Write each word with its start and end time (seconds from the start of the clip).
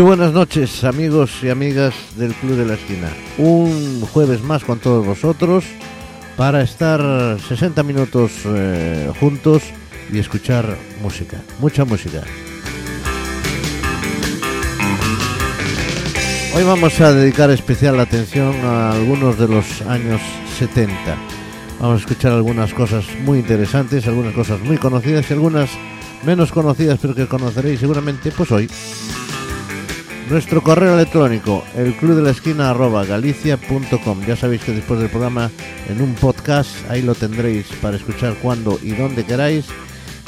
Muy 0.00 0.06
buenas 0.06 0.32
noches 0.32 0.82
amigos 0.84 1.30
y 1.42 1.50
amigas 1.50 1.92
del 2.16 2.32
Club 2.32 2.56
de 2.56 2.64
la 2.64 2.72
Esquina. 2.72 3.10
Un 3.36 4.00
jueves 4.00 4.40
más 4.40 4.64
con 4.64 4.78
todos 4.78 5.04
vosotros 5.04 5.66
para 6.38 6.62
estar 6.62 7.38
60 7.38 7.82
minutos 7.82 8.32
eh, 8.46 9.12
juntos 9.20 9.62
y 10.10 10.18
escuchar 10.18 10.74
música, 11.02 11.42
mucha 11.58 11.84
música. 11.84 12.22
Hoy 16.56 16.64
vamos 16.64 16.98
a 17.02 17.12
dedicar 17.12 17.50
especial 17.50 18.00
atención 18.00 18.54
a 18.64 18.92
algunos 18.92 19.38
de 19.38 19.48
los 19.48 19.82
años 19.82 20.22
70. 20.58 20.94
Vamos 21.78 21.96
a 21.96 22.00
escuchar 22.00 22.32
algunas 22.32 22.72
cosas 22.72 23.04
muy 23.22 23.40
interesantes, 23.40 24.06
algunas 24.06 24.32
cosas 24.32 24.60
muy 24.60 24.78
conocidas 24.78 25.28
y 25.28 25.34
algunas 25.34 25.68
menos 26.24 26.52
conocidas 26.52 26.98
pero 27.02 27.14
que 27.14 27.26
conoceréis 27.26 27.80
seguramente 27.80 28.32
pues 28.32 28.50
hoy. 28.50 28.66
Nuestro 30.30 30.62
correo 30.62 30.94
electrónico, 30.94 31.64
el 31.74 31.96
club 31.96 32.14
de 32.14 32.22
la 32.22 32.30
esquina 32.30 32.70
arroba 32.70 33.04
galicia.com. 33.04 34.24
Ya 34.24 34.36
sabéis 34.36 34.62
que 34.62 34.70
después 34.70 35.00
del 35.00 35.10
programa 35.10 35.50
en 35.88 36.00
un 36.00 36.14
podcast, 36.14 36.70
ahí 36.88 37.02
lo 37.02 37.16
tendréis 37.16 37.66
para 37.82 37.96
escuchar 37.96 38.36
cuando 38.40 38.78
y 38.80 38.90
donde 38.90 39.26
queráis. 39.26 39.66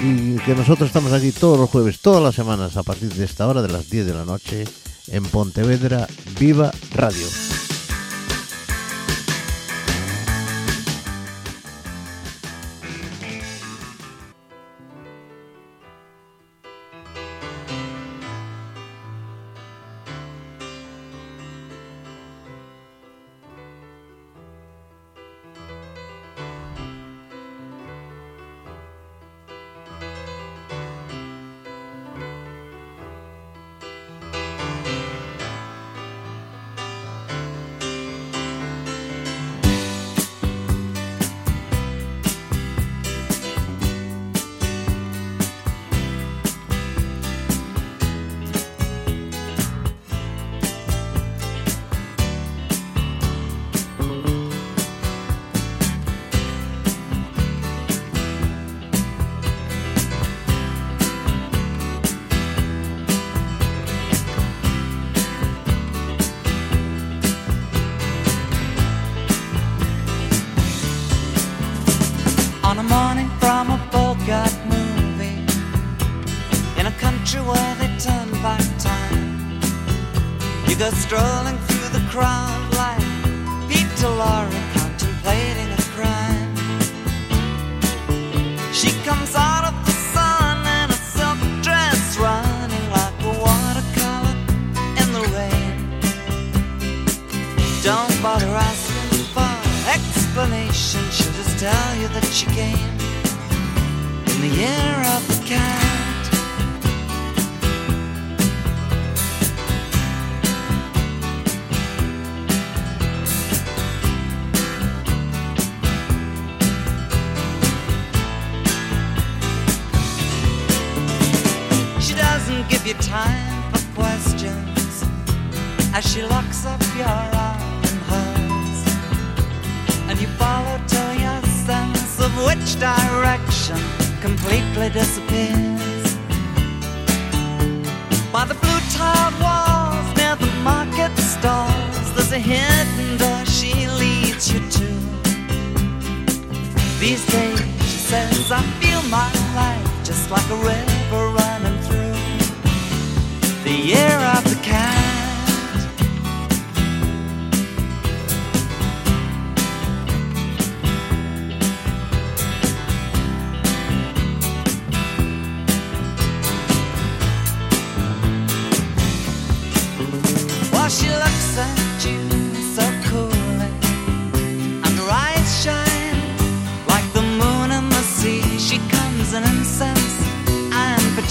Y 0.00 0.38
que 0.40 0.56
nosotros 0.56 0.88
estamos 0.88 1.12
aquí 1.12 1.30
todos 1.30 1.56
los 1.56 1.70
jueves, 1.70 2.00
todas 2.00 2.20
las 2.20 2.34
semanas, 2.34 2.76
a 2.76 2.82
partir 2.82 3.14
de 3.14 3.24
esta 3.24 3.46
hora 3.46 3.62
de 3.62 3.68
las 3.68 3.88
10 3.88 4.06
de 4.06 4.14
la 4.14 4.24
noche, 4.24 4.64
en 5.06 5.22
Pontevedra 5.22 6.08
Viva 6.36 6.72
Radio. 6.96 7.71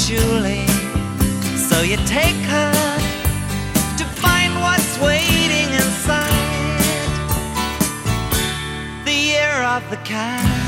Patchouli. 0.02 0.66
So 1.58 1.82
you 1.82 1.98
take 2.06 2.36
her 2.36 2.74
to 3.98 4.06
find 4.20 4.54
what's 4.60 5.00
waiting 5.00 5.70
inside 5.74 6.82
the 9.06 9.14
year 9.14 9.64
of 9.64 9.88
the 9.92 9.98
cat. 9.98 10.61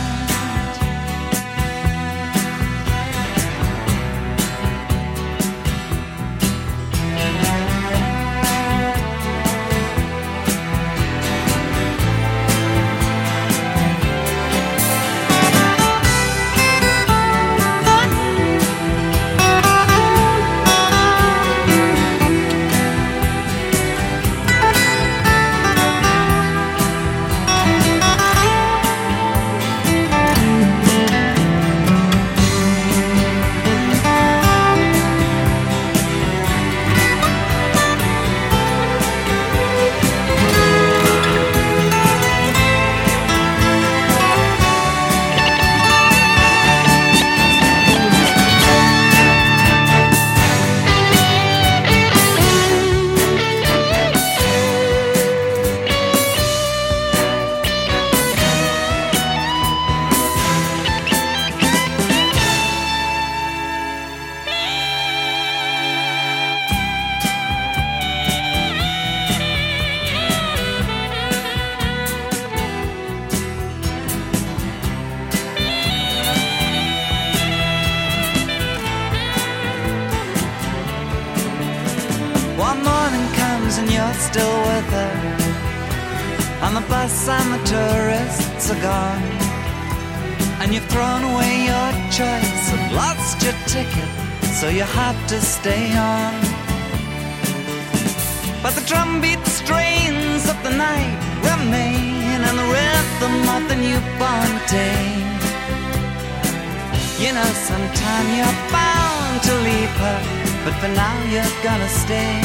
Her, 110.02 110.20
but 110.64 110.74
for 110.82 110.88
now 110.88 111.16
you're 111.32 111.56
gonna 111.64 111.90
stay 111.90 112.42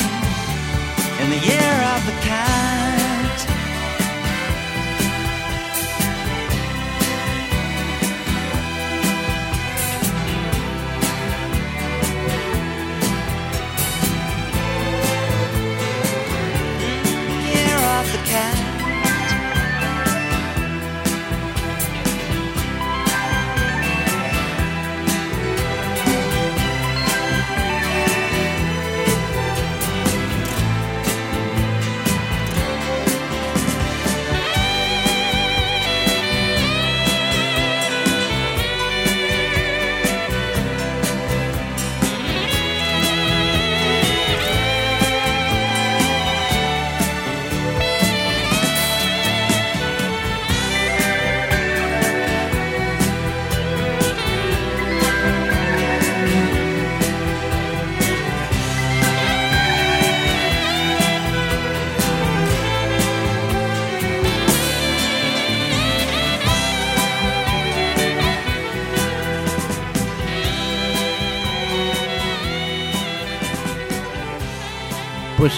in 1.20 1.30
the 1.30 1.40
year 1.50 1.74
of 1.94 2.00
the 2.06 2.16
cat. 2.22 3.36
Year 17.54 17.78
of 17.98 18.12
the 18.12 18.22
cat. 18.30 18.57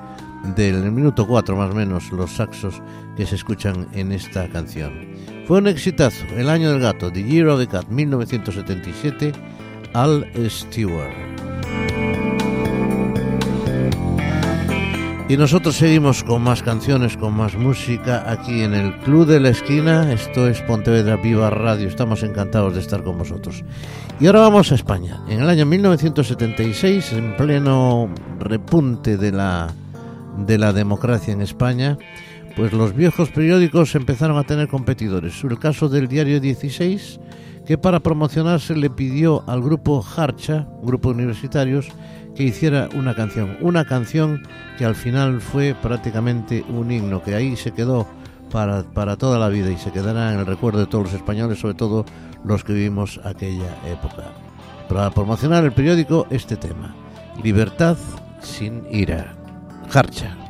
del 0.55 0.91
minuto 0.91 1.27
4 1.27 1.55
más 1.55 1.69
o 1.71 1.75
menos 1.75 2.11
los 2.11 2.31
saxos 2.31 2.81
que 3.15 3.25
se 3.27 3.35
escuchan 3.35 3.87
en 3.93 4.11
esta 4.11 4.47
canción. 4.49 4.93
Fue 5.47 5.59
un 5.59 5.67
exitazo, 5.67 6.25
el 6.35 6.49
año 6.49 6.71
del 6.71 6.79
gato, 6.81 7.11
The 7.11 7.23
Year 7.23 7.47
of 7.47 7.59
the 7.59 7.67
Cat, 7.67 7.87
1977, 7.89 9.31
Al 9.93 10.25
Stewart. 10.49 11.46
Y 15.29 15.35
nosotros 15.35 15.75
seguimos 15.75 16.23
con 16.23 16.41
más 16.41 16.63
canciones, 16.63 17.17
con 17.17 17.33
más 17.33 17.57
música 17.57 18.31
aquí 18.31 18.61
en 18.61 18.73
el 18.73 18.97
Club 18.99 19.25
de 19.25 19.41
la 19.41 19.49
Esquina. 19.49 20.13
Esto 20.13 20.47
es 20.47 20.61
Pontevedra 20.61 21.17
Viva 21.17 21.49
Radio. 21.49 21.89
Estamos 21.89 22.23
encantados 22.23 22.75
de 22.75 22.79
estar 22.79 23.03
con 23.03 23.17
vosotros. 23.17 23.65
Y 24.21 24.27
ahora 24.27 24.39
vamos 24.39 24.71
a 24.71 24.75
España. 24.75 25.19
En 25.27 25.41
el 25.41 25.49
año 25.49 25.65
1976, 25.65 27.11
en 27.11 27.35
pleno 27.35 28.09
repunte 28.39 29.17
de 29.17 29.33
la, 29.33 29.67
de 30.37 30.57
la 30.57 30.71
democracia 30.71 31.33
en 31.33 31.41
España, 31.41 31.97
pues 32.55 32.71
los 32.71 32.95
viejos 32.95 33.29
periódicos 33.29 33.95
empezaron 33.95 34.37
a 34.37 34.45
tener 34.45 34.69
competidores. 34.69 35.43
El 35.43 35.59
caso 35.59 35.89
del 35.89 36.07
diario 36.07 36.39
16, 36.39 37.19
que 37.65 37.77
para 37.77 37.99
promocionarse 37.99 38.77
le 38.77 38.89
pidió 38.89 39.43
al 39.45 39.61
grupo 39.61 40.01
Harcha, 40.15 40.69
grupo 40.81 41.09
de 41.09 41.15
universitarios, 41.15 41.89
que 42.37 42.43
hiciera 42.43 42.87
una 42.95 43.15
canción. 43.15 43.57
Una 43.61 43.83
canción 43.85 44.43
que 44.77 44.85
al 44.85 44.95
final 44.95 45.41
fue 45.41 45.75
prácticamente 45.81 46.63
un 46.69 46.91
himno, 46.91 47.23
que 47.23 47.35
ahí 47.35 47.57
se 47.57 47.71
quedó 47.71 48.07
para, 48.51 48.83
para 48.83 49.17
toda 49.17 49.39
la 49.39 49.49
vida 49.49 49.71
y 49.71 49.77
se 49.77 49.91
quedará 49.91 50.31
en 50.33 50.39
el 50.39 50.45
recuerdo 50.45 50.79
de 50.79 50.85
todos 50.85 51.05
los 51.05 51.13
españoles, 51.13 51.59
sobre 51.59 51.73
todo 51.73 52.05
los 52.45 52.63
que 52.63 52.73
vivimos 52.73 53.19
aquella 53.23 53.75
época. 53.87 54.31
Para 54.87 55.09
promocionar 55.09 55.65
el 55.65 55.71
periódico, 55.71 56.27
este 56.29 56.55
tema. 56.55 56.95
Libertad 57.43 57.97
sin 58.41 58.83
ira. 58.91 59.33
Harcha. 59.91 60.46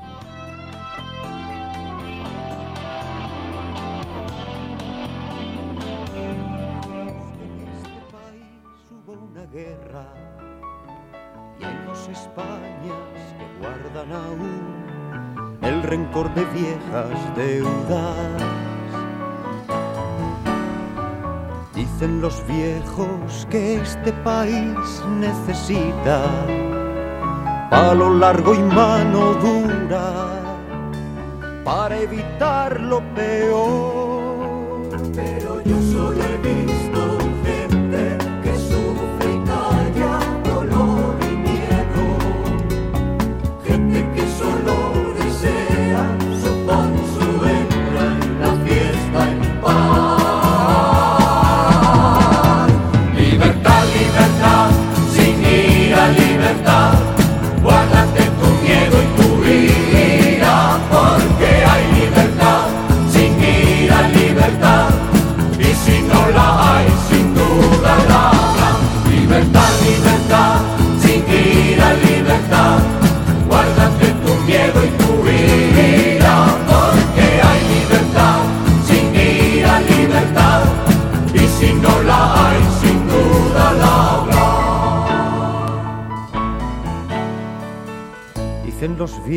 Rencor 15.87 16.33
de 16.33 16.43
viejas 16.45 17.35
deudas. 17.35 18.43
Dicen 21.73 22.21
los 22.21 22.45
viejos 22.45 23.47
que 23.49 23.75
este 23.75 24.11
país 24.11 24.77
necesita 25.19 26.21
palo 27.69 28.13
largo 28.13 28.53
y 28.53 28.59
mano 28.59 29.33
dura 29.35 30.27
para 31.63 31.97
evitar 31.97 32.79
lo 32.81 32.99
peor. 33.15 34.89
Pero 35.15 35.61
yo 35.63 35.81
solo 35.93 36.21
he 36.21 36.37
visto 36.37 36.76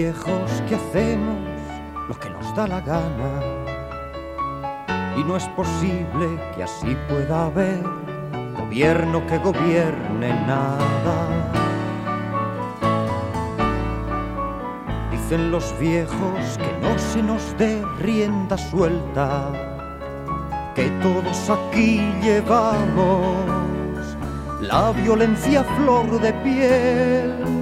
viejos 0.00 0.50
que 0.66 0.76
hacemos 0.76 1.38
lo 2.08 2.18
que 2.18 2.30
nos 2.30 2.54
da 2.56 2.66
la 2.66 2.80
gana. 2.80 3.32
Y 5.18 5.22
no 5.24 5.36
es 5.36 5.46
posible 5.48 6.26
que 6.54 6.62
así 6.62 6.96
pueda 7.06 7.46
haber 7.46 7.82
gobierno 8.56 9.26
que 9.26 9.36
gobierne 9.38 10.30
nada. 10.46 11.16
Dicen 15.10 15.50
los 15.50 15.78
viejos 15.78 16.40
que 16.62 16.72
no 16.80 16.98
se 16.98 17.22
nos 17.22 17.42
dé 17.58 17.84
rienda 17.98 18.56
suelta, 18.56 19.52
que 20.74 20.88
todos 21.02 21.50
aquí 21.50 22.00
llevamos 22.22 23.36
la 24.62 24.92
violencia 24.92 25.62
flor 25.76 26.18
de 26.20 26.32
piel. 26.44 27.59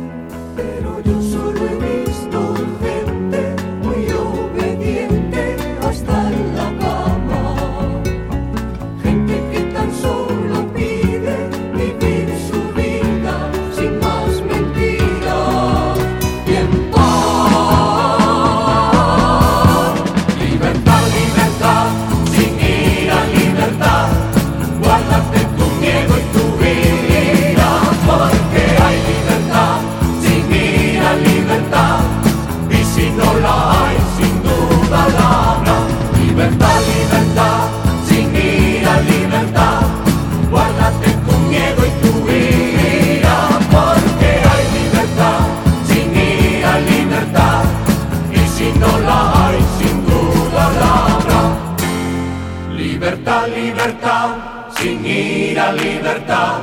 Libertad. 56.08 56.60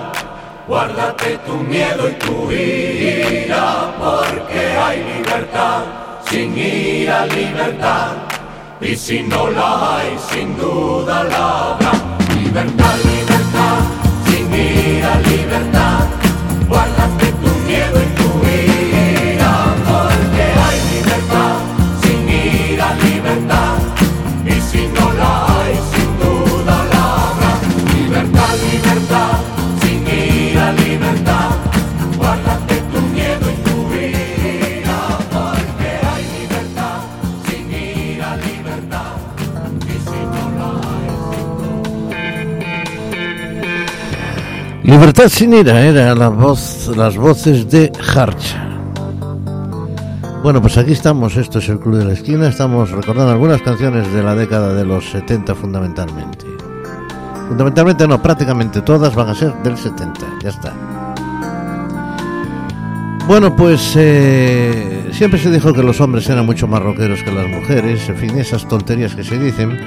Guárdate 0.68 1.38
tu 1.46 1.54
miedo 1.58 2.10
y 2.10 2.14
tu 2.14 2.52
ira, 2.52 3.94
porque 4.00 4.60
hay 4.60 5.04
libertad, 5.04 5.84
sin 6.28 6.58
ira, 6.58 7.28
libertad. 7.28 8.14
Y 8.82 8.96
si 8.96 9.22
no 9.22 9.50
la 9.52 9.98
hay, 9.98 10.18
sin 10.18 10.58
duda 10.58 11.24
la 11.26 11.74
habrá. 11.74 11.92
Libertad, 12.36 12.96
libertad, 13.06 13.80
sin 14.26 14.54
ira, 14.54 15.20
libertad. 15.20 16.15
Libertad 45.18 45.38
sin 45.38 45.54
ira 45.54 45.80
era 45.80 46.14
la 46.14 46.28
voz, 46.28 46.92
las 46.98 47.16
voces 47.16 47.72
de 47.72 47.90
Harch. 48.14 48.54
Bueno, 50.44 50.62
pues 50.62 50.78
aquí 50.78 50.92
estamos, 50.92 51.38
esto 51.38 51.60
es 51.60 51.70
el 51.70 51.80
Club 51.80 52.00
de 52.00 52.04
la 52.04 52.12
Esquina, 52.12 52.50
estamos 52.50 52.92
recordando 52.92 53.32
algunas 53.32 53.62
canciones 53.62 54.12
de 54.12 54.22
la 54.22 54.36
década 54.36 54.74
de 54.74 54.84
los 54.84 55.10
70 55.10 55.56
fundamentalmente. 55.56 56.46
Fundamentalmente 57.48 58.06
no, 58.06 58.22
prácticamente 58.22 58.82
todas 58.82 59.16
van 59.16 59.30
a 59.30 59.36
ser 59.36 59.54
del 59.64 59.78
70, 59.78 60.20
ya 60.44 60.50
está. 60.50 60.74
Bueno, 63.26 63.56
pues 63.56 63.94
eh, 63.96 64.95
siempre 65.16 65.40
se 65.40 65.50
dijo 65.52 65.74
que 65.74 65.82
los 65.84 66.00
hombres 66.02 66.30
eran 66.30 66.46
mucho 66.46 66.68
más 66.68 66.82
rockeros 66.82 67.24
que 67.24 67.32
las 67.32 67.48
mujeres, 67.48 68.08
en 68.10 68.18
fin, 68.18 68.38
esas 68.38 68.68
tonterías 68.68 69.16
que 69.16 69.24
se 69.24 69.38
dicen. 69.40 69.80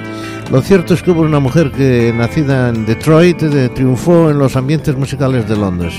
Lo 0.51 0.61
cierto 0.61 0.93
es 0.93 1.03
que 1.03 1.11
hubo 1.11 1.21
una 1.21 1.39
mujer 1.39 1.71
que, 1.71 2.11
nacida 2.15 2.69
en 2.69 2.85
Detroit, 2.85 3.39
de- 3.41 3.69
triunfó 3.69 4.29
en 4.29 4.37
los 4.39 4.55
ambientes 4.55 4.95
musicales 4.95 5.47
de 5.47 5.55
Londres. 5.55 5.93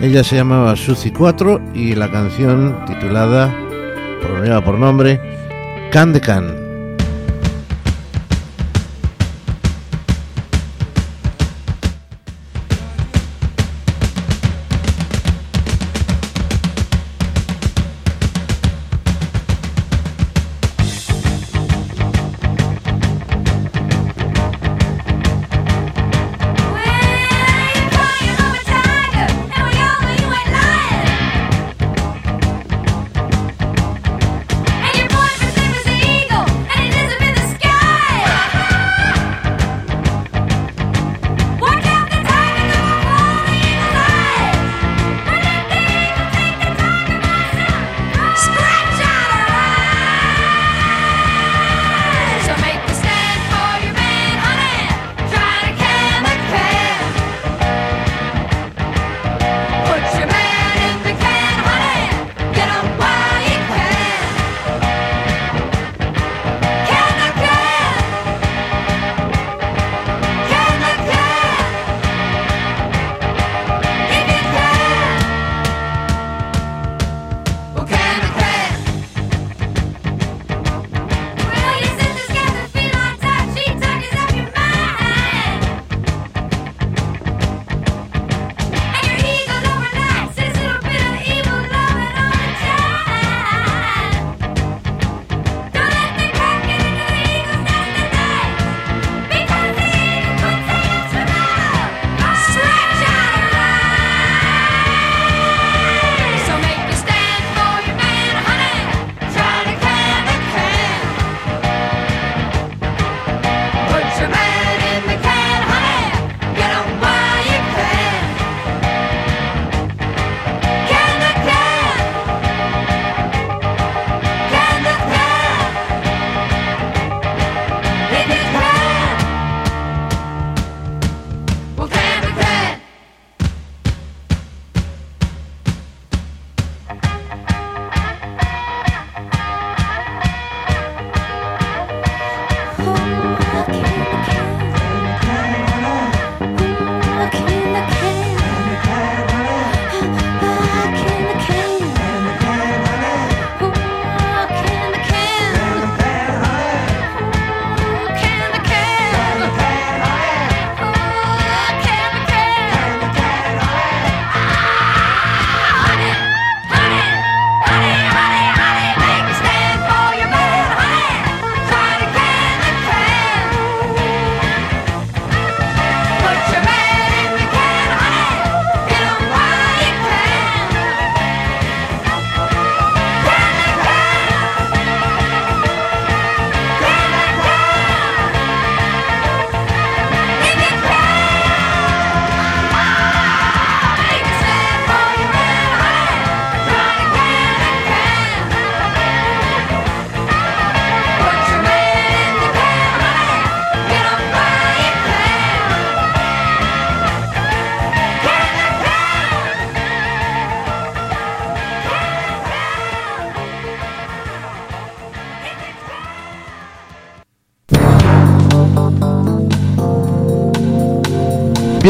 Ella 0.00 0.22
se 0.24 0.36
llamaba 0.36 0.76
Suzy 0.76 1.10
4 1.10 1.60
y 1.74 1.94
la 1.94 2.10
canción 2.10 2.84
titulada, 2.86 3.54
por, 4.22 4.64
por 4.64 4.78
nombre, 4.78 5.20
Can 5.90 6.12
de 6.12 6.20
Can. 6.20 6.69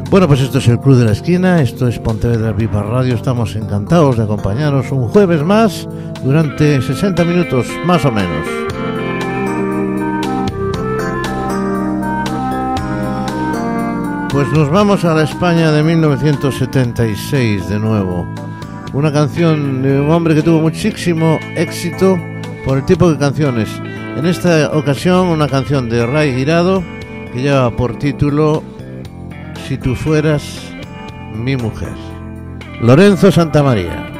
Bueno, 0.10 0.28
pues 0.28 0.42
esto 0.42 0.58
es 0.58 0.68
el 0.68 0.78
Club 0.78 0.98
de 0.98 1.06
la 1.06 1.14
Esquina, 1.14 1.62
esto 1.62 1.88
es 1.88 2.00
Pontevedra 2.00 2.52
Viva 2.52 2.84
Radio, 2.84 3.16
estamos 3.16 3.56
encantados 3.56 4.18
de 4.18 4.24
acompañaros 4.24 4.92
un 4.92 5.08
jueves 5.08 5.42
más 5.42 5.88
durante 6.22 6.82
60 6.82 7.24
minutos 7.24 7.66
más 7.86 8.04
o 8.04 8.12
menos. 8.12 8.46
Pues 14.34 14.52
nos 14.52 14.70
vamos 14.70 15.06
a 15.06 15.13
la 15.13 15.24
España 15.24 15.72
de 15.72 15.82
1976 15.82 17.70
de 17.70 17.80
nuevo. 17.80 18.28
Una 18.93 19.12
canción 19.12 19.84
de 19.84 20.00
un 20.00 20.10
hombre 20.10 20.34
que 20.34 20.41
tuvo 20.41 20.62
muchísimo 20.62 21.39
éxito 21.56 22.17
por 22.65 22.78
el 22.78 22.86
tipo 22.86 23.12
de 23.12 23.17
canciones. 23.17 23.69
En 24.17 24.26
esta 24.26 24.71
ocasión 24.71 25.28
una 25.28 25.47
canción 25.47 25.89
de 25.89 26.06
Ray 26.06 26.34
Girado 26.34 26.84
que 27.34 27.41
lleva 27.41 27.69
por 27.76 28.00
título 28.00 28.63
Si 29.67 29.78
tú 29.78 29.93
fueras 29.93 30.71
mi 31.36 31.56
mujer. 31.58 31.93
Lorenzo 32.82 33.32
Santamaría. 33.32 34.16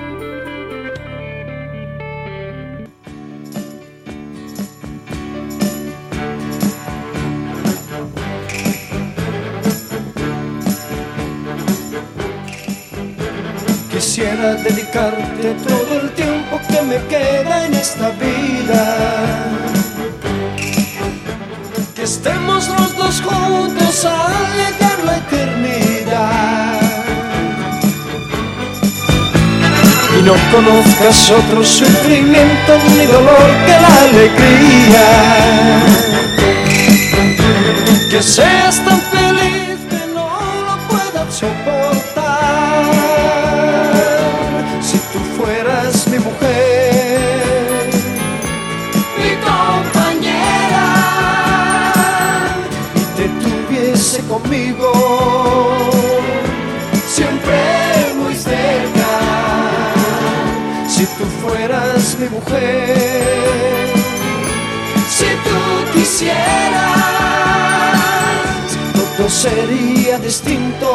Conozcas 30.52 31.30
otro 31.30 31.64
sufrimiento 31.64 32.78
ni 32.90 33.06
dolor 33.06 33.50
que 33.66 33.72
la 33.72 34.02
alegría. 34.04 35.08
Que 38.10 38.22
seas 38.22 38.84
tan 38.86 39.02
feliz 39.02 39.78
que 39.90 40.14
no 40.14 40.30
lo 40.66 40.78
puedas 40.88 41.34
soportar. 41.34 42.17
Quisieras, 66.18 66.42
todo 69.16 69.30
sería 69.30 70.18
distinto 70.18 70.94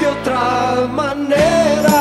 de 0.00 0.06
otra 0.06 0.88
manera. 0.90 2.00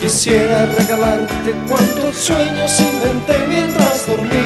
Quisiera 0.00 0.64
regalarte 0.78 1.52
cuantos 1.68 2.16
sueños 2.16 2.80
inventé 2.80 3.36
mientras 3.48 4.06
dormía. 4.06 4.43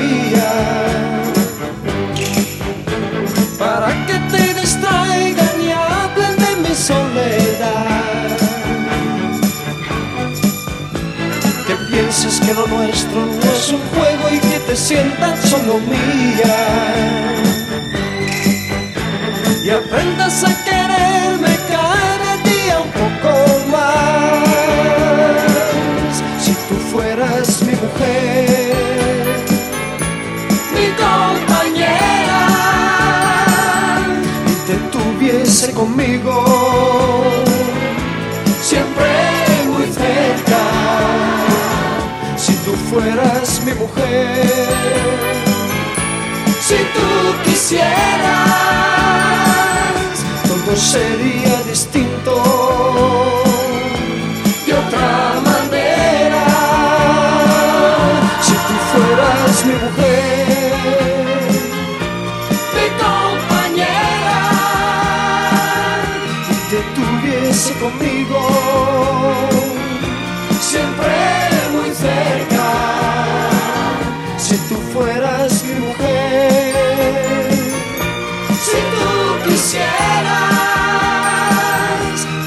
Pienses 12.29 12.47
que 12.47 12.55
lo 12.55 12.67
nuestro 12.67 13.27
no 13.27 13.53
es 13.53 13.73
un 13.73 13.81
juego 13.89 14.29
y 14.33 14.39
que 14.39 14.59
te 14.61 14.77
sientas 14.77 15.41
solo 15.49 15.79
mía. 15.81 16.57
Y 19.65 19.71
aprendas 19.71 20.45
a 20.45 20.65
quererme 20.65 21.57
cada 21.69 22.37
día 22.39 22.81
un 22.81 22.91
poco 22.91 23.33
más. 23.71 24.43
Si 26.43 26.53
tú 26.69 26.75
fueras 26.93 27.63
mi 27.63 27.73
mujer, 27.73 28.75
mi 30.75 30.87
compañera, 31.05 32.45
y 34.47 34.53
te 34.67 34.77
tuviese 34.91 35.73
conmigo, 35.73 36.35
siempre 38.63 39.08
tú 42.69 42.75
fueras 42.91 43.63
mi 43.65 43.73
mujer, 43.73 44.69
si 46.61 46.77
tú 46.95 47.09
quisieras, 47.45 47.87
todo 50.47 50.77
sería 50.77 51.57
distinto. 51.71 52.35
De 54.67 54.75
otra 54.75 55.41
manera. 55.49 56.45
Si 58.47 58.55
tú 58.67 58.75
fueras 58.91 59.65
mi 59.69 59.77
mujer, 59.85 60.75
mi 62.75 62.87
compañera, 63.05 64.41
y 66.53 66.57
te 66.71 66.81
tuviese 66.97 67.73
conmigo, 67.83 68.68
fueras 75.49 75.65
mi 75.65 75.75
mujer, 75.87 77.51
si 78.53 78.79
tú 78.95 79.09
quisieras, 79.49 79.87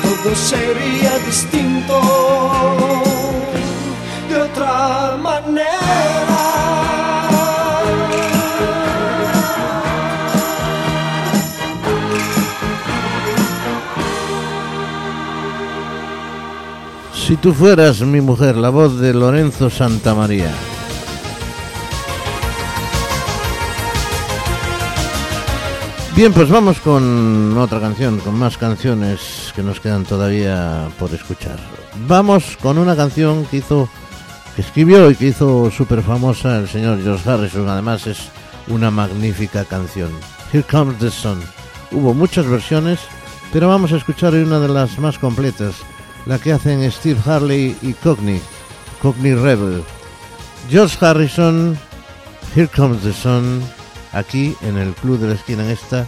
todo 0.02 0.36
sería 0.36 1.14
distinto 1.26 1.96
de 4.30 4.36
otra 4.42 5.18
manera. 5.22 5.70
Si 17.14 17.38
tú 17.38 17.54
fueras 17.54 18.02
mi 18.02 18.20
mujer, 18.20 18.58
la 18.58 18.70
voz 18.70 19.00
de 19.00 19.14
Lorenzo 19.14 19.70
Santamaría. 19.70 20.52
Bien, 26.22 26.34
pues 26.34 26.50
vamos 26.50 26.80
con 26.82 27.58
otra 27.58 27.80
canción, 27.80 28.20
con 28.20 28.36
más 28.38 28.56
canciones 28.56 29.52
que 29.56 29.64
nos 29.64 29.80
quedan 29.80 30.04
todavía 30.04 30.88
por 31.00 31.12
escuchar. 31.16 31.58
Vamos 32.08 32.60
con 32.62 32.78
una 32.78 32.96
canción 32.96 33.44
que 33.48 33.58
hizo, 33.58 33.90
que 34.56 34.62
escribió 34.62 35.10
y 35.10 35.16
que 35.16 35.30
hizo 35.30 35.72
súper 35.72 36.04
famosa 36.04 36.60
el 36.60 36.70
señor 36.70 37.02
George 37.02 37.28
Harrison. 37.28 37.68
Además 37.68 38.06
es 38.06 38.30
una 38.68 38.92
magnífica 38.92 39.66
canción. 39.66 40.12
Here 40.54 40.64
Comes 40.70 41.00
the 41.00 41.10
Sun. 41.10 41.42
Hubo 41.90 42.14
muchas 42.14 42.46
versiones, 42.46 43.00
pero 43.52 43.68
vamos 43.70 43.92
a 43.92 43.98
escuchar 43.98 44.36
una 44.36 44.60
de 44.60 44.70
las 44.70 45.00
más 45.00 45.18
completas, 45.18 45.74
la 46.28 46.38
que 46.38 46.54
hacen 46.54 46.92
Steve 46.92 47.20
Harley 47.26 47.76
y 47.82 47.94
Cockney, 47.94 48.40
Cockney 49.02 49.34
Rebel. 49.34 49.84
George 50.70 51.04
Harrison, 51.04 51.76
Here 52.56 52.68
Comes 52.68 53.02
the 53.02 53.12
Sun, 53.12 53.64
aquí 54.14 54.56
en 54.62 54.78
el 54.78 54.94
Club 54.94 55.20
de 55.20 55.28
la 55.28 55.36
Esquina 55.36 55.64
en 55.64 55.72
esta 55.72 56.08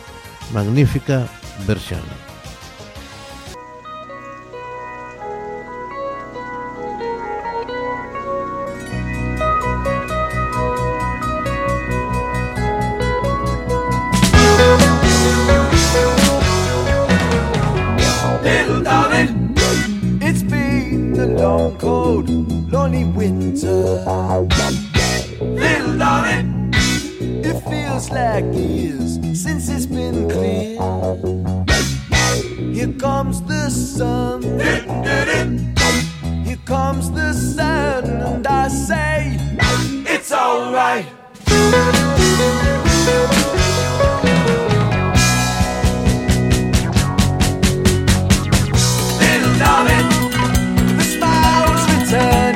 magnífica 0.53 1.27
versión. 1.67 2.01
Long, 21.43 21.77
cold, 21.77 22.29
lonely 22.71 23.03
winter. 23.03 24.03
Little 25.41 25.97
darling, 25.97 26.62
feels 27.93 28.09
like 28.09 28.45
years 28.53 29.19
since 29.39 29.69
it's 29.69 29.85
been 29.85 30.27
clear. 30.27 30.79
Here 32.73 32.93
comes 32.99 33.41
the 33.43 33.69
sun. 33.69 34.41
Here 36.43 36.57
comes 36.65 37.11
the 37.11 37.33
sun, 37.33 38.05
and 38.05 38.47
I 38.47 38.67
say, 38.67 39.37
It's 40.07 40.31
alright. 40.31 41.05
Little 49.19 49.55
darling, 49.59 50.09
the 50.97 51.03
smile's 51.03 51.83
returning 51.93 52.52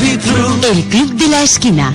peek 0.00 0.20
through 0.20 0.64
El 0.72 0.82
Club 0.88 1.10
de 1.12 1.28
la 1.28 1.42
Esquina. 1.42 1.92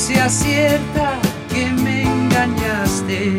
Ciencia 0.00 0.30
cierta 0.30 1.12
que 1.52 1.66
me 1.82 2.02
engañaste. 2.02 3.36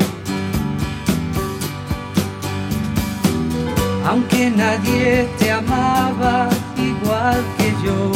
Aunque 4.07 4.51
nadie 4.51 5.27
te 5.39 5.51
amaba 5.51 6.49
igual 6.77 7.43
que 7.57 7.69
yo. 7.83 8.11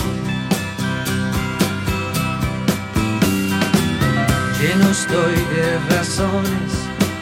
Lleno 4.60 4.90
estoy 4.92 5.36
de 5.56 5.96
razones 5.96 6.72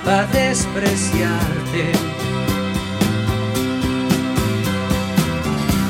para 0.03 0.25
despreciarte. 0.27 1.83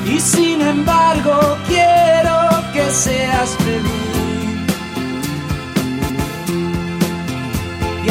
Y 0.06 0.20
sin 0.20 0.62
embargo 0.62 1.58
quiero 1.68 2.38
que 2.74 2.92
seas 2.92 3.50
feliz. 3.66 4.03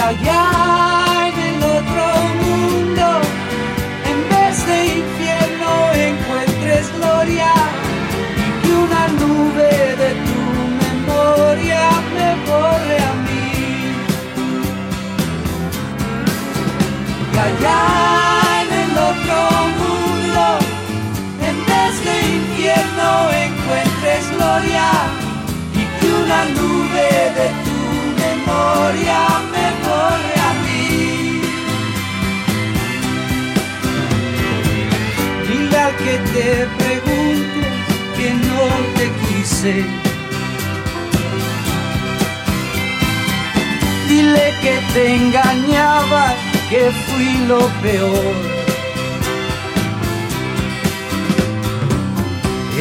Allá 0.08 1.28
en 1.28 1.36
el 1.50 1.62
otro 1.78 2.06
mundo, 2.42 3.06
en 4.10 4.18
vez 4.32 4.66
de 4.66 4.78
infierno 5.00 5.70
encuentres 6.10 6.84
gloria 6.98 7.52
y 8.42 8.46
que 8.60 8.72
una 8.86 9.04
nube 9.20 9.72
de 10.02 10.10
tu 10.26 10.40
memoria 10.84 11.84
me 12.16 12.28
borre 12.48 12.98
a 13.10 13.14
mí. 13.26 13.50
Y 17.32 17.36
allá 17.48 17.82
en 18.62 18.70
el 18.84 18.92
otro 19.10 19.38
mundo, 19.82 20.42
en 21.48 21.56
vez 21.70 21.94
de 22.06 22.16
infierno 22.40 23.08
encuentres 23.46 24.22
gloria 24.36 24.88
y 25.80 25.82
que 25.98 26.08
una 26.22 26.40
nube 26.58 27.08
de 27.38 27.48
tu 27.61 27.61
memoria 28.82 29.20
me 29.52 29.66
borre 29.84 30.36
a 30.48 30.52
mí. 30.64 31.40
Dile 35.48 35.78
al 35.78 35.94
que 35.96 36.14
te 36.34 36.48
pregunte 36.82 37.60
que 38.16 38.28
no 38.48 38.62
te 38.96 39.06
quise. 39.22 39.74
Dile 44.08 44.46
que 44.62 44.74
te 44.92 45.16
engañaba, 45.16 46.34
que 46.68 46.90
fui 47.06 47.46
lo 47.46 47.62
peor. 47.82 48.34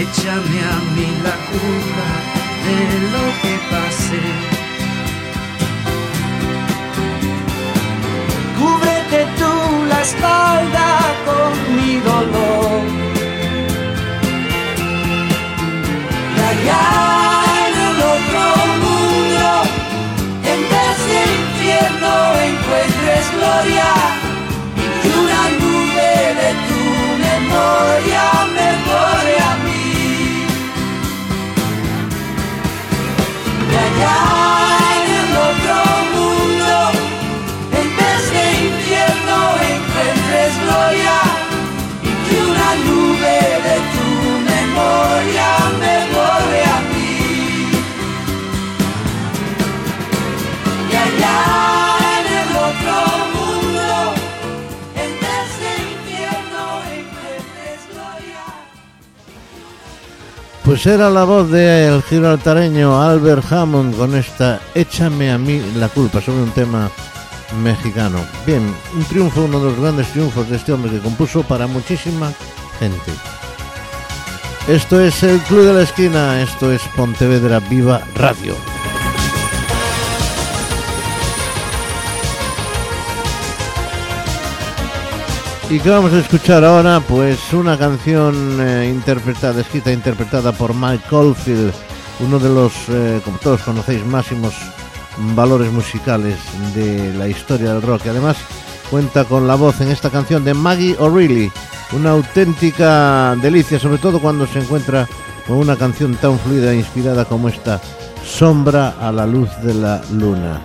Échame 0.04 0.60
a 0.74 0.78
mí 0.96 1.08
la 1.28 1.36
culpa 1.52 2.08
de 2.66 2.78
lo 3.14 3.24
que 3.42 3.54
pasé. 3.70 4.51
Cúbrete 8.62 9.26
tú 9.40 9.54
la 9.90 10.00
espalda 10.02 10.88
con 11.26 11.52
mi 11.76 11.94
dolor. 12.10 12.82
Y 16.36 16.40
allá 16.52 16.86
en 17.66 17.74
el 17.90 17.98
otro 18.16 18.44
mundo, 18.84 19.48
en 20.52 20.60
vez 20.74 20.98
de 21.12 21.20
infierno, 21.42 22.14
encuentres 22.50 23.26
gloria. 23.38 23.92
Y 25.06 25.08
una 25.24 25.42
nube 25.62 26.12
de 26.42 26.50
tu 26.68 26.82
memoria 27.28 28.26
me 28.56 28.70
borre 28.86 29.36
a 29.50 29.54
mí. 29.66 29.92
y 40.94 42.12
que 42.26 42.36
una 42.52 42.70
nube 42.88 43.38
de 43.68 43.78
tu 43.94 44.08
memoria 44.52 45.50
me 45.80 45.96
borre 46.14 46.62
a 46.64 46.80
ti. 46.92 47.14
Y 50.92 50.94
allá 51.06 51.40
en 52.18 52.26
el 52.42 52.50
otro 52.68 52.96
mundo, 53.36 53.88
en 54.96 55.12
ese 55.40 55.70
infierno 55.94 56.64
en 56.94 57.06
gloria. 57.92 58.44
Pues 60.64 60.86
era 60.86 61.10
la 61.10 61.24
voz 61.24 61.50
del 61.50 62.04
gibraltareño 62.04 63.02
Albert 63.02 63.52
Hammond 63.52 63.98
con 63.98 64.16
esta 64.16 64.60
Échame 64.76 65.32
a 65.32 65.38
mí 65.38 65.62
la 65.76 65.90
culpa 65.90 66.22
sobre 66.22 66.44
un 66.44 66.52
tema 66.52 66.90
mexicano. 67.54 68.20
Bien, 68.46 68.62
un 68.96 69.04
triunfo, 69.06 69.44
uno 69.44 69.60
de 69.60 69.72
los 69.72 69.80
grandes 69.80 70.08
triunfos 70.12 70.50
de 70.50 70.58
este 70.58 70.74
hombre 70.74 70.92
que 70.92 71.00
compuso 71.00 71.44
para 71.44 71.68
muchísima 71.68 72.32
gente. 72.80 73.12
Esto 74.68 75.00
es 75.02 75.24
el 75.24 75.40
Club 75.42 75.66
de 75.66 75.74
la 75.74 75.82
Esquina, 75.82 76.42
esto 76.42 76.72
es 76.72 76.82
Pontevedra 76.96 77.60
Viva 77.60 78.02
Radio. 78.16 78.56
¿Y 85.72 85.80
qué 85.80 85.90
vamos 85.90 86.12
a 86.12 86.20
escuchar 86.20 86.66
ahora? 86.66 87.00
Pues 87.00 87.54
una 87.54 87.78
canción 87.78 88.58
eh, 88.60 88.92
interpretada, 88.94 89.62
escrita 89.62 89.90
e 89.90 89.94
interpretada 89.94 90.52
por 90.52 90.76
Mike 90.76 91.06
Caulfield, 91.10 91.74
uno 92.20 92.40
de 92.40 92.50
los, 92.50 92.74
eh, 92.90 93.22
como 93.24 93.38
todos 93.38 93.62
conocéis, 93.62 94.06
máximos 94.06 94.54
valores 95.36 95.72
musicales 95.72 96.38
de 96.76 97.14
la 97.14 97.28
historia 97.28 97.74
del 97.74 97.82
rock. 97.82 98.08
Además 98.08 98.38
cuenta 98.90 99.24
con 99.26 99.48
la 99.48 99.56
voz 99.56 99.80
en 99.82 99.90
esta 99.90 100.10
canción 100.10 100.44
de 100.44 100.54
Maggie 100.54 100.96
O'Reilly, 101.00 101.52
una 101.94 102.12
auténtica 102.12 103.36
delicia, 103.42 103.80
sobre 103.80 103.98
todo 103.98 104.20
cuando 104.20 104.46
se 104.48 104.60
encuentra 104.60 105.08
con 105.48 105.58
una 105.58 105.76
canción 105.76 106.16
tan 106.16 106.38
fluida 106.40 106.72
e 106.72 106.78
inspirada 106.78 107.26
como 107.26 107.50
esta, 107.50 107.82
Sombra 108.24 108.96
a 109.00 109.12
la 109.12 109.26
luz 109.26 109.50
de 109.64 109.74
la 109.74 110.02
luna. 110.12 110.62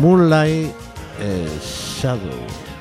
Moonlight 0.00 0.72
eh, 1.20 1.48
Shadow. 2.00 2.73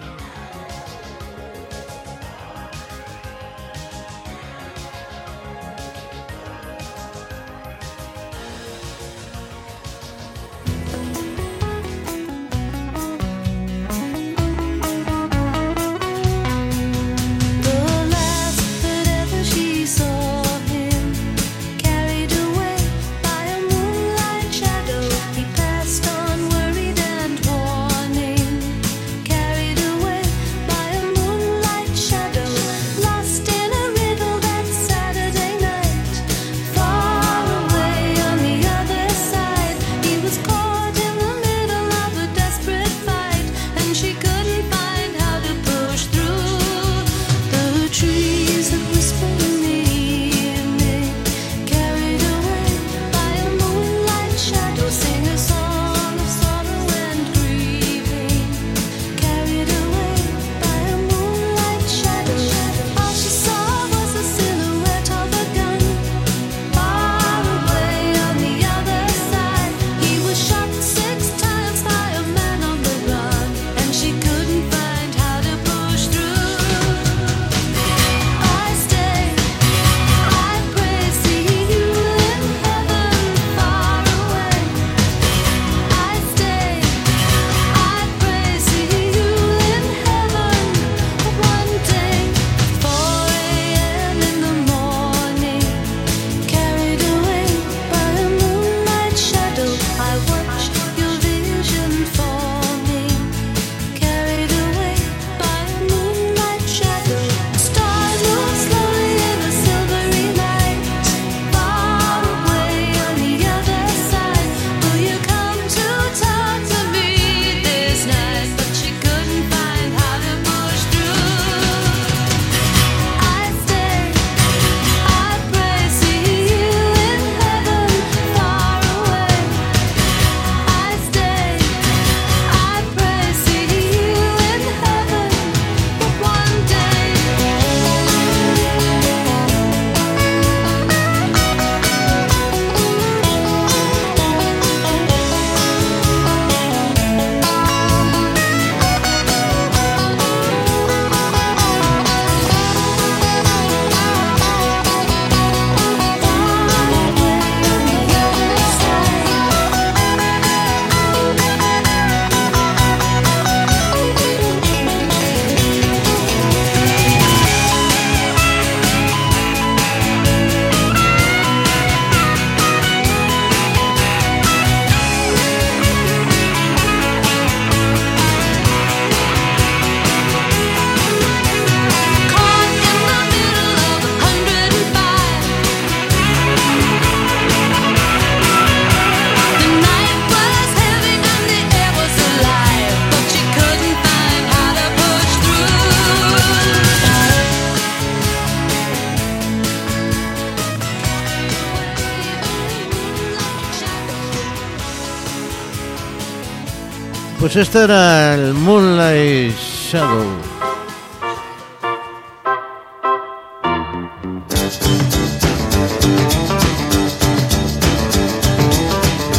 Pues 207.53 207.67
este 207.67 207.83
era 207.83 208.33
el 208.33 208.55
Moonlight 208.55 209.55
Shadow. 209.55 210.25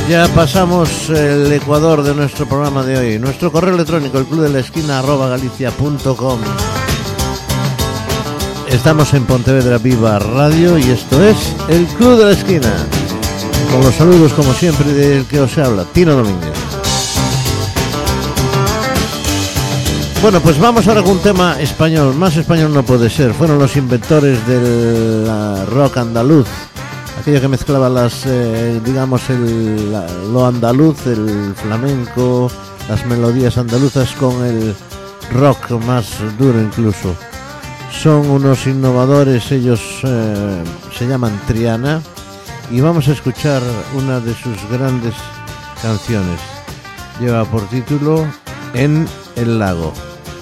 Ya 0.09 0.29
pasamos 0.29 1.11
el 1.11 1.53
ecuador 1.55 2.05
de 2.05 2.15
nuestro 2.15 2.47
programa 2.47 2.85
de 2.85 2.99
hoy. 2.99 3.19
Nuestro 3.19 3.51
correo 3.51 3.75
electrónico, 3.75 4.19
el 4.19 4.27
club 4.27 4.43
de 4.43 4.51
la 4.51 4.61
esquina 4.61 5.03
galicia.com. 5.03 6.39
Estamos 8.69 9.13
en 9.15 9.25
Pontevedra 9.25 9.79
Viva 9.79 10.21
Radio 10.21 10.79
y 10.79 10.85
esto 10.85 11.21
es 11.21 11.37
el 11.69 11.85
Club 11.87 12.19
de 12.19 12.25
la 12.27 12.31
Esquina. 12.31 12.73
Con 13.73 13.83
los 13.83 13.95
saludos, 13.97 14.33
como 14.35 14.53
siempre, 14.53 14.93
del 14.93 15.27
que 15.27 15.41
os 15.41 15.59
habla, 15.59 15.85
Tino 15.93 16.15
Domínguez. 16.15 16.54
Bueno, 20.25 20.41
pues 20.41 20.59
vamos 20.59 20.89
ahora 20.89 21.03
con 21.03 21.19
un 21.19 21.23
tema 21.23 21.61
español. 21.61 22.15
Más 22.15 22.35
español 22.39 22.73
no 22.73 22.83
puede 22.83 23.11
ser. 23.11 23.35
Fueron 23.35 23.59
los 23.59 23.77
inventores 23.77 24.39
del 24.47 25.27
rock 25.67 25.99
andaluz. 25.99 26.49
aquello 27.21 27.43
que 27.43 27.49
mezclaba 27.49 27.91
las, 27.91 28.25
eh, 28.25 28.81
digamos, 28.83 29.29
el, 29.29 29.93
lo 30.33 30.47
andaluz, 30.47 31.07
el 31.09 31.55
flamenco, 31.55 32.51
las 32.89 33.05
melodías 33.05 33.59
andaluzas 33.59 34.13
con 34.13 34.43
el 34.47 34.75
rock 35.35 35.73
más 35.73 36.07
duro 36.39 36.59
incluso. 36.59 37.15
Son 37.93 38.31
unos 38.31 38.67
innovadores, 38.67 39.53
ellos 39.53 39.83
eh, 40.05 40.65
se 40.97 41.07
llaman 41.07 41.39
Triana 41.47 42.01
y 42.71 42.81
vamos 42.81 43.09
a 43.09 43.13
escuchar 43.13 43.61
una 43.95 44.21
de 44.21 44.35
sus 44.35 44.57
grandes 44.71 45.13
canciones. 45.83 46.41
Lleva 47.21 47.45
por 47.45 47.69
título 47.69 48.27
En 48.73 49.07
el 49.37 49.59
lago. 49.59 49.93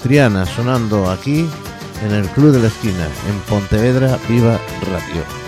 Triana 0.02 0.44
sonando 0.44 1.10
aquí 1.10 1.48
en 2.04 2.12
el 2.12 2.26
Club 2.30 2.52
de 2.52 2.60
la 2.60 2.66
Esquina, 2.66 3.06
en 3.28 3.38
Pontevedra 3.48 4.18
Viva 4.28 4.58
Radio. 4.90 5.41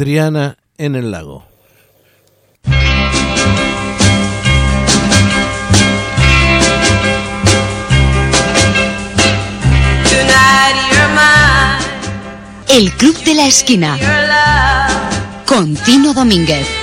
Triana 0.00 0.56
en 0.78 0.94
el 0.94 1.10
lago. 1.10 1.44
El 12.66 12.90
Club 12.92 13.14
de 13.24 13.34
la 13.34 13.46
Esquina 13.46 13.98
your 13.98 14.08
love. 14.08 15.44
con 15.44 15.76
Tino 15.76 16.14
Domínguez. 16.14 16.79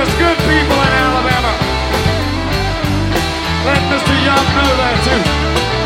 there's 0.00 0.16
good 0.16 0.38
people 0.48 0.78
in 0.80 0.92
Alabama. 0.96 1.52
Let 3.68 3.82
Mr. 3.92 4.14
Young 4.24 4.46
know 4.56 4.72
that 4.80 4.96
too. 5.04 5.79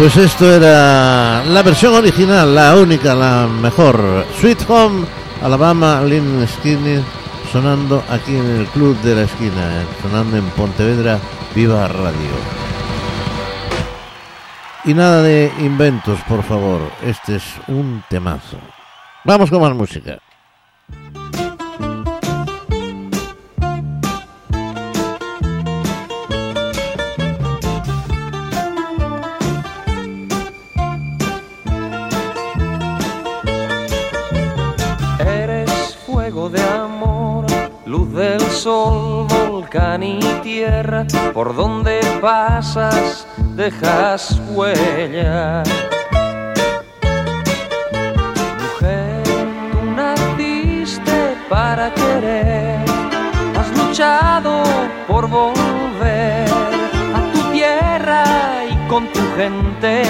Pues 0.00 0.16
esto 0.16 0.50
era 0.50 1.44
la 1.44 1.62
versión 1.62 1.92
original, 1.92 2.54
la 2.54 2.74
única, 2.74 3.14
la 3.14 3.46
mejor. 3.46 4.24
Sweet 4.40 4.64
Home, 4.66 5.06
Alabama, 5.42 6.00
Lynn 6.00 6.48
Skinner, 6.48 7.02
sonando 7.52 8.02
aquí 8.08 8.34
en 8.34 8.46
el 8.46 8.66
Club 8.68 8.98
de 9.02 9.14
la 9.14 9.22
Esquina, 9.24 9.82
eh, 9.82 9.86
sonando 10.00 10.38
en 10.38 10.46
Pontevedra, 10.52 11.18
Viva 11.54 11.86
Radio. 11.86 12.30
Y 14.86 14.94
nada 14.94 15.20
de 15.20 15.52
inventos, 15.58 16.18
por 16.26 16.42
favor, 16.44 16.80
este 17.02 17.36
es 17.36 17.44
un 17.68 18.02
temazo. 18.08 18.56
Vamos 19.24 19.50
con 19.50 19.60
más 19.60 19.74
música. 19.74 20.18
Por 41.32 41.56
donde 41.56 42.00
pasas 42.20 43.26
dejas 43.56 44.38
huella. 44.50 45.62
Mujer, 48.60 49.22
tú 49.72 49.90
naciste 49.96 51.36
para 51.48 51.92
querer, 51.94 52.78
has 53.58 53.70
luchado 53.78 54.62
por 55.08 55.28
volver 55.28 56.48
a 57.14 57.32
tu 57.32 57.40
tierra 57.52 58.24
y 58.68 58.88
con 58.88 59.06
tu 59.12 59.20
gente. 59.36 60.02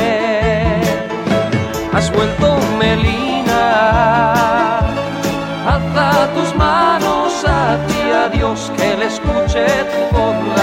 Has 1.93 2.11
vuelto 2.13 2.57
Melina, 2.79 3.61
alza 5.67 6.29
tus 6.35 6.50
Dios 8.41 8.73
que 8.75 8.97
le 8.97 9.05
escuche 9.05 9.67
tu 9.93 10.17
voz. 10.17 10.60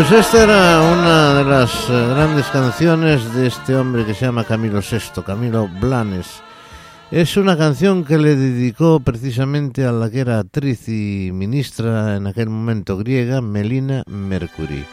Pues 0.00 0.12
esta 0.12 0.44
era 0.44 0.80
una 0.80 1.34
de 1.34 1.44
las 1.44 1.90
eh, 1.90 2.06
grandes 2.08 2.46
canciones 2.46 3.34
de 3.34 3.48
este 3.48 3.76
hombre 3.76 4.06
que 4.06 4.14
se 4.14 4.24
llama 4.24 4.44
Camilo 4.44 4.80
VI, 4.80 5.22
Camilo 5.26 5.68
Blanes. 5.68 6.42
Es 7.10 7.36
una 7.36 7.54
canción 7.58 8.02
que 8.06 8.16
le 8.16 8.34
dedicó 8.34 9.00
precisamente 9.00 9.84
a 9.84 9.92
la 9.92 10.08
que 10.08 10.20
era 10.20 10.38
actriz 10.38 10.88
y 10.88 11.32
ministra 11.34 12.16
en 12.16 12.26
aquel 12.26 12.48
momento 12.48 12.96
griega, 12.96 13.42
Melina 13.42 14.02
Mercury. 14.06 14.86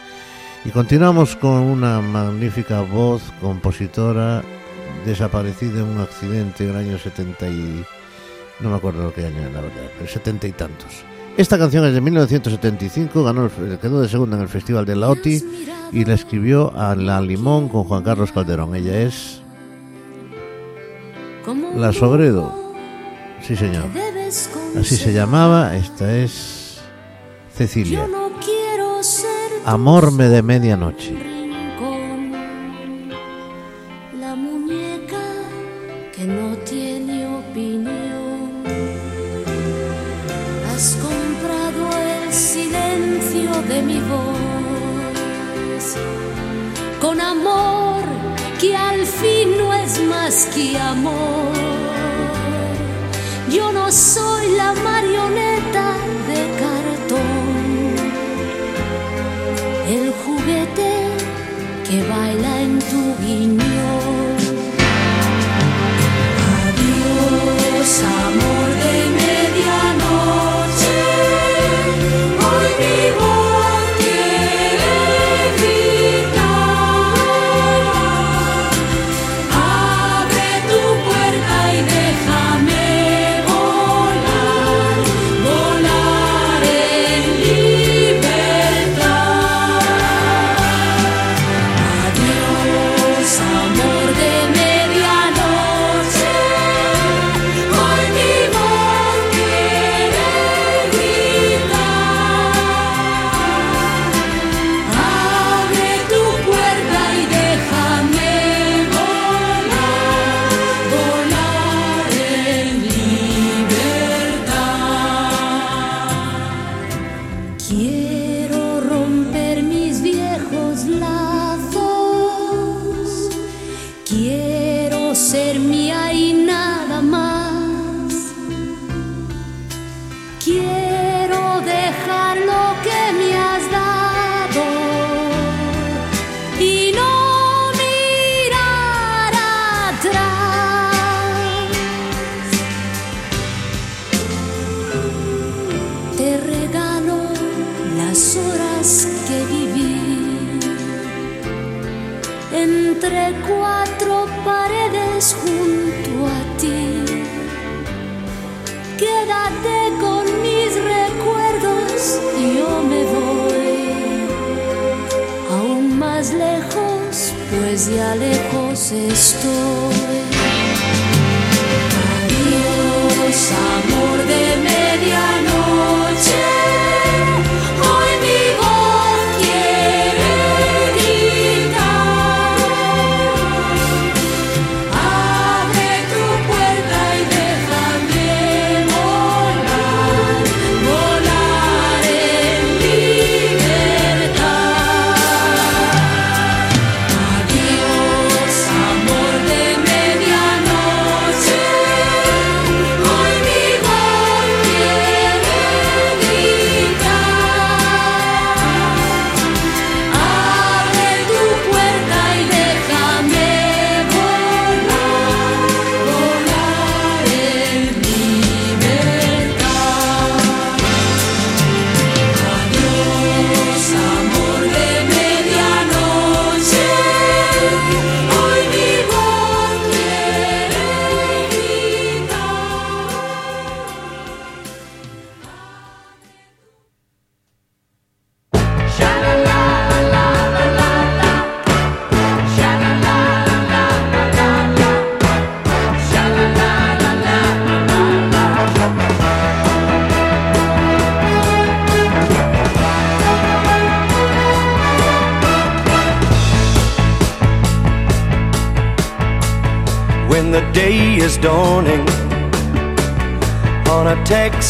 Y 0.65 0.71
continuamos 0.71 1.37
con 1.37 1.53
una 1.53 2.01
magnífica 2.01 2.81
voz, 2.81 3.21
compositora, 3.39 4.43
desaparecida 5.05 5.79
en 5.79 5.87
un 5.87 6.01
accidente 6.01 6.65
en 6.65 6.71
el 6.71 6.75
año 6.75 6.97
70 6.97 7.47
y... 7.47 7.85
no 8.59 8.71
me 8.71 8.75
acuerdo 8.75 9.13
qué 9.13 9.25
año, 9.25 9.39
la 9.53 9.61
verdad, 9.61 9.89
pero 9.97 10.09
70 10.09 10.47
y 10.47 10.51
tantos. 10.51 11.05
Esta 11.37 11.57
canción 11.59 11.85
es 11.85 11.93
de 11.93 12.01
1975, 12.01 13.23
ganó, 13.23 13.45
el- 13.45 13.77
quedó 13.79 14.01
de 14.01 14.09
segunda 14.09 14.37
en 14.37 14.41
el 14.43 14.49
Festival 14.49 14.85
de 14.85 14.95
la 14.95 15.09
OTI 15.09 15.43
y 15.91 16.03
la 16.03 16.15
escribió 16.15 16.75
a 16.75 16.95
La 16.95 17.21
Limón 17.21 17.69
con 17.69 17.83
Juan 17.83 18.01
Carlos 18.03 18.31
Calderón. 18.31 18.75
Ella 18.75 19.01
es 19.01 19.41
La 21.75 21.93
Sobredo. 21.93 22.73
Sí, 23.41 23.55
señor. 23.55 23.85
Así 24.79 24.95
se 24.97 25.13
llamaba. 25.13 25.75
Esta 25.77 26.17
es 26.17 26.79
Cecilia. 27.55 28.05
Tu 28.07 29.69
Amorme 29.69 30.29
de 30.29 30.41
medianoche. 30.41 31.15
Que 50.57 50.77
amor. 50.77 51.53
Yo 53.49 53.71
no 53.71 53.91
soy 53.91 54.45
la 54.61 54.73
marioneta 54.73 55.85
de 56.29 56.39
cartón 56.61 57.37
el 59.95 60.05
juguete 60.21 60.91
que 61.87 61.97
baila 62.09 62.61
en 62.61 62.79
tu 62.79 63.01
guiñón. 63.21 63.66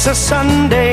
a 0.08 0.16
Sunday. 0.16 0.86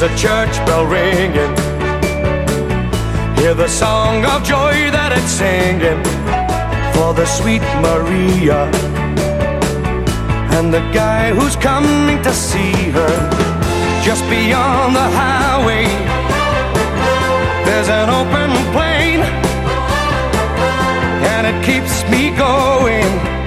There's 0.00 0.12
a 0.12 0.16
church 0.16 0.56
bell 0.64 0.86
ringing. 0.86 1.54
Hear 3.36 3.52
the 3.52 3.68
song 3.68 4.24
of 4.24 4.42
joy 4.42 4.88
that 4.96 5.12
it's 5.12 5.28
singing 5.28 6.00
for 6.94 7.12
the 7.12 7.26
sweet 7.26 7.60
Maria 7.84 8.64
and 10.56 10.72
the 10.72 10.80
guy 10.96 11.34
who's 11.34 11.54
coming 11.54 12.22
to 12.22 12.32
see 12.32 12.72
her 12.96 13.14
just 14.02 14.24
beyond 14.30 14.96
the 14.96 15.08
highway. 15.20 15.84
There's 17.68 17.90
an 17.90 18.08
open 18.08 18.56
plain 18.72 19.20
and 21.28 21.44
it 21.46 21.62
keeps 21.62 22.08
me 22.08 22.30
going. 22.30 23.39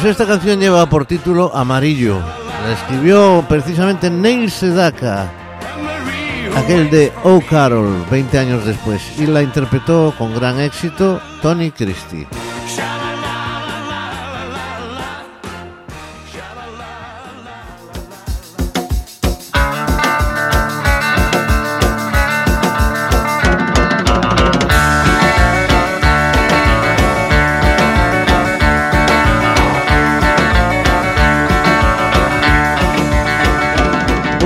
Pues 0.00 0.12
esta 0.12 0.26
canción 0.26 0.58
lleva 0.58 0.88
por 0.88 1.04
título 1.04 1.54
Amarillo. 1.54 2.18
La 2.64 2.72
escribió 2.72 3.44
precisamente 3.46 4.08
Neil 4.08 4.50
Sedaka, 4.50 5.30
aquel 6.56 6.88
de 6.88 7.12
Oh 7.22 7.42
Carol, 7.50 8.06
20 8.10 8.38
años 8.38 8.64
después, 8.64 9.02
y 9.18 9.26
la 9.26 9.42
interpretó 9.42 10.14
con 10.16 10.34
gran 10.34 10.58
éxito 10.58 11.20
Tony 11.42 11.70
Christie. 11.70 12.26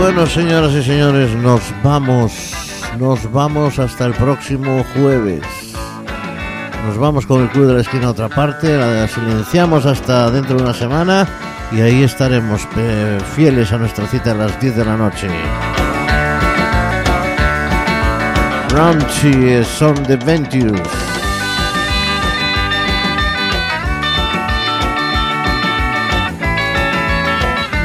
Bueno, 0.04 0.26
señoras 0.26 0.74
y 0.74 0.82
señores, 0.82 1.30
nos 1.30 1.62
vamos. 1.82 2.52
Nos 2.98 3.32
vamos 3.32 3.78
hasta 3.78 4.04
el 4.04 4.12
próximo 4.12 4.84
jueves. 4.92 5.40
Nos 6.86 6.98
vamos 6.98 7.24
con 7.24 7.40
el 7.40 7.48
Club 7.48 7.68
de 7.68 7.72
la 7.72 7.80
Esquina 7.80 8.08
a 8.08 8.10
otra 8.10 8.28
parte, 8.28 8.76
la 8.76 9.08
silenciamos 9.08 9.86
hasta 9.86 10.30
dentro 10.30 10.58
de 10.58 10.62
una 10.62 10.74
semana 10.74 11.26
y 11.72 11.80
ahí 11.80 12.02
estaremos 12.02 12.68
eh, 12.76 13.18
fieles 13.34 13.72
a 13.72 13.78
nuestra 13.78 14.06
cita 14.06 14.32
a 14.32 14.34
las 14.34 14.60
10 14.60 14.76
de 14.76 14.84
la 14.84 14.94
noche. 14.94 15.26
Raunchy 18.72 19.48
es 19.54 19.80
on 19.80 19.94
the 20.02 20.16
Ventures. 20.16 20.82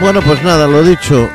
Bueno, 0.02 0.22
pues 0.22 0.44
nada, 0.44 0.68
lo 0.68 0.84
dicho, 0.84 1.30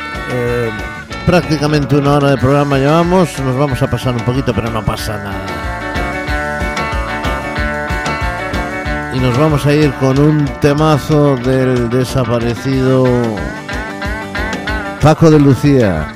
prácticamente 1.26 1.96
una 1.96 2.14
hora 2.14 2.30
de 2.30 2.36
programa 2.36 2.78
llevamos, 2.78 3.38
nos 3.40 3.56
vamos 3.56 3.82
a 3.82 3.88
pasar 3.88 4.14
un 4.14 4.20
poquito, 4.20 4.52
pero 4.54 4.70
no 4.70 4.84
pasa 4.84 5.16
nada. 5.18 5.46
Y 9.14 9.20
nos 9.20 9.36
vamos 9.38 9.64
a 9.64 9.72
ir 9.72 9.92
con 9.94 10.18
un 10.18 10.44
temazo 10.60 11.36
del 11.36 11.88
desaparecido 11.88 13.04
Paco 15.00 15.30
de 15.30 15.38
Lucía. 15.38 16.12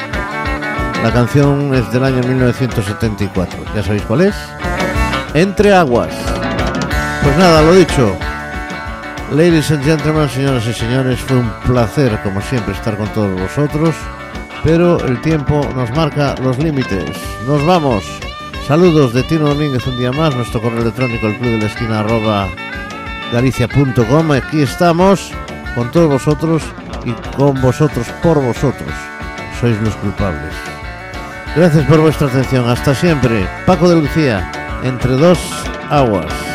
La 1.03 1.13
canción 1.13 1.73
es 1.75 1.91
del 1.93 2.05
año 2.05 2.23
1974. 2.23 3.61
¿Ya 3.75 3.83
sabéis 3.83 4.03
cuál 4.03 4.23
es? 4.23 4.35
Entre 5.35 5.73
aguas. 5.73 6.13
Pues 7.23 7.37
nada, 7.39 7.63
lo 7.63 7.75
dicho. 7.75 8.17
Ladies 9.31 9.71
and 9.71 9.85
gentlemen, 9.85 10.29
señoras 10.29 10.67
y 10.67 10.73
señores, 10.73 11.21
fue 11.21 11.37
un 11.37 11.51
placer, 11.67 12.19
como 12.23 12.41
siempre, 12.41 12.73
estar 12.75 12.97
con 12.97 13.07
todos 13.09 13.41
vosotros. 13.41 13.95
Pero 14.65 14.99
el 15.05 15.21
tiempo 15.21 15.67
nos 15.75 15.91
marca 15.97 16.35
los 16.43 16.59
límites. 16.59 17.17
Nos 17.47 17.65
vamos. 17.65 18.05
Saludos 18.67 19.15
de 19.15 19.23
Tino 19.23 19.49
Domínguez 19.49 19.87
un 19.87 19.99
día 19.99 20.13
más, 20.13 20.35
nuestro 20.37 20.61
correo 20.61 20.83
electrónico, 20.83 21.27
el 21.27 21.39
club 21.39 21.53
de 21.53 21.59
la 21.59 21.67
esquina 21.67 22.01
arroba 22.01 22.49
galicia.com. 23.33 24.33
Aquí 24.33 24.61
estamos 24.61 25.33
con 25.75 25.91
todos 25.91 26.09
vosotros 26.09 26.63
y 27.05 27.13
con 27.37 27.61
vosotros, 27.63 28.07
por 28.23 28.43
vosotros. 28.43 28.93
Sois 29.61 29.81
los 29.81 29.95
culpables. 29.97 30.53
Gracias 31.57 31.87
por 31.87 32.01
vuestra 32.01 32.29
atención. 32.29 32.69
Hasta 32.69 32.95
siempre. 32.95 33.49
Paco 33.67 33.89
de 33.89 33.97
Lucía, 33.97 34.53
entre 34.85 35.13
dos 35.13 35.39
aguas. 35.89 36.48